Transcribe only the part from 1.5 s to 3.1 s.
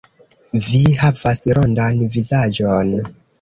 rondan vizaĝon.